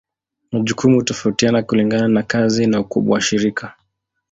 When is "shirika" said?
3.21-3.73